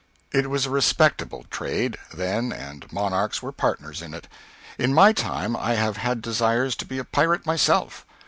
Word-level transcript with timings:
It 0.31 0.49
was 0.49 0.65
a 0.65 0.71
respectable 0.71 1.45
trade, 1.51 1.95
then, 2.11 2.51
and 2.51 2.91
monarchs 2.91 3.43
were 3.43 3.51
partners 3.51 4.01
in 4.01 4.15
it. 4.15 4.27
In 4.79 4.95
my 4.95 5.13
time 5.13 5.55
I 5.55 5.75
have 5.75 5.97
had 5.97 6.23
desires 6.23 6.75
to 6.77 6.85
be 6.87 6.97
a 6.97 7.03
pirate 7.03 7.45
myself. 7.45 8.03